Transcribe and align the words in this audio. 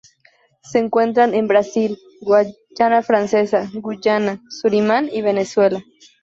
Se 0.63 0.79
encuentra 0.79 1.25
en 1.25 1.47
Brasil, 1.47 1.99
Guayana 2.21 3.03
francesa, 3.03 3.69
Guyana, 3.71 4.41
Surinam 4.49 5.07
y 5.13 5.21
Venezuela. 5.21 5.85